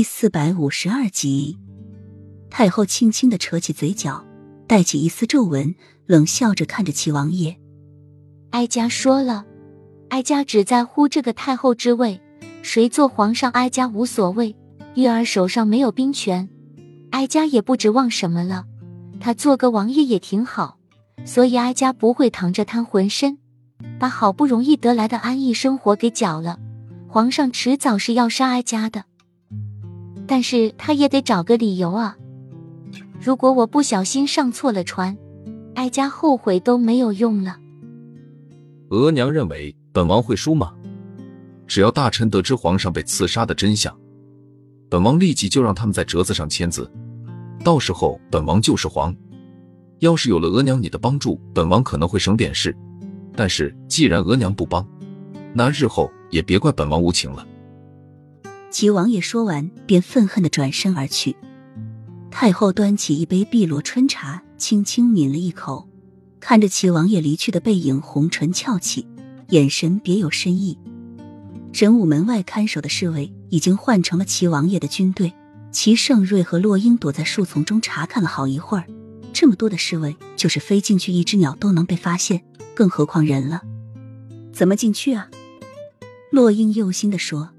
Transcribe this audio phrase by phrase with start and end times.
[0.00, 1.58] 第四百五十二集，
[2.48, 4.24] 太后轻轻的扯起嘴角，
[4.66, 5.74] 带起一丝皱纹，
[6.06, 7.60] 冷笑着看着齐王爷。
[8.52, 9.44] 哀家说了，
[10.08, 12.18] 哀家只在乎这个太后之位，
[12.62, 14.56] 谁做皇上，哀家无所谓。
[14.94, 16.48] 玉儿手上没有兵权，
[17.10, 18.64] 哀家也不指望什么了。
[19.20, 20.78] 他做个王爷也挺好，
[21.26, 23.36] 所以哀家不会躺着贪浑身，
[23.98, 26.58] 把好不容易得来的安逸生活给搅了。
[27.06, 29.04] 皇上迟早是要杀哀家的。
[30.30, 32.16] 但是他也得找个理由啊！
[33.20, 35.18] 如果我不小心上错了船，
[35.74, 37.56] 哀家后悔都没有用了。
[38.90, 40.72] 额娘认为本王会输吗？
[41.66, 43.92] 只要大臣得知皇上被刺杀的真相，
[44.88, 46.88] 本王立即就让他们在折子上签字，
[47.64, 49.12] 到时候本王就是皇。
[49.98, 52.72] 要是有了额娘你的帮助，本王可能会省点事。
[53.34, 54.86] 但是既然额娘不帮，
[55.52, 57.44] 那日后也别怪本王无情了。
[58.70, 61.34] 齐王爷说完，便愤恨的转身而去。
[62.30, 65.88] 太后端起一杯碧螺春茶，轻轻抿了一口，
[66.38, 69.06] 看着齐王爷离去的背影，红唇翘起，
[69.48, 70.78] 眼神别有深意。
[71.72, 75.32] 神武门外看守的侍卫已经换成了齐王爷的军队，
[75.72, 78.84] 齐盛瑞和洛英躲在树丛中查看了好一会儿。
[79.32, 82.42] 这么多的侍卫，就是飞进去一只鸟都能被发现，
[82.74, 83.62] 更何况人了？
[84.52, 85.28] 怎么进去啊？
[86.30, 87.50] 洛英忧心的说。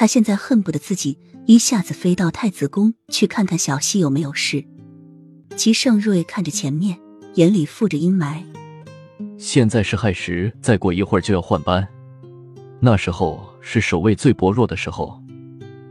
[0.00, 4.64] 他现在恨不得自己一下子飞到太子宫去看看小溪有没有事。
[5.58, 6.98] 齐盛瑞看着前面，
[7.34, 8.42] 眼里覆着阴霾。
[9.36, 11.86] 现在是亥时，再过一会儿就要换班，
[12.80, 15.22] 那时候是守卫最薄弱的时候，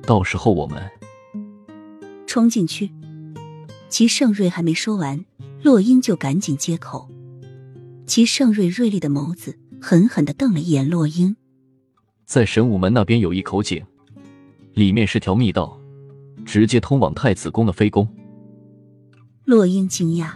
[0.02, 0.82] 到时候我们
[2.26, 2.90] 冲进去。
[3.90, 5.24] 齐盛瑞还没说完，
[5.62, 7.08] 洛英就赶紧接口。
[8.08, 11.36] 齐盛瑞锐利的眸子狠狠的瞪了一眼洛英，
[12.26, 13.86] 在神武门那边有一口井。
[14.74, 15.80] 里面是条密道，
[16.46, 18.08] 直接通往太子宫的飞宫。
[19.46, 20.34] 洛英惊讶：“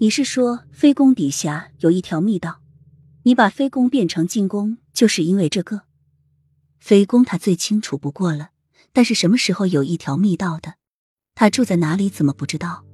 [0.00, 2.60] 你是说飞宫底下有一条密道？
[3.24, 5.82] 你把飞宫变成进宫，就是因为这个？
[6.78, 8.50] 飞宫他最清楚不过了，
[8.92, 10.74] 但是什么时候有一条密道的？
[11.34, 12.08] 他住在哪里？
[12.08, 12.84] 怎么不知道？”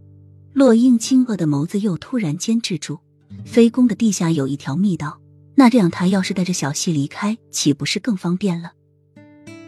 [0.53, 3.01] 洛英惊愕的眸子又突然间滞住。
[3.47, 5.19] 飞宫的地下有一条密道，
[5.55, 8.73] 那这样他要是带着小溪离开，岂不是更方便了？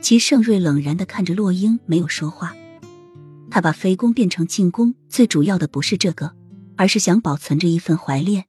[0.05, 2.55] 齐盛瑞冷然的看着洛英，没有说话。
[3.51, 6.31] 他把非攻变成进攻，最主要的不是这个，
[6.77, 8.45] 而是想保存着一份怀恋。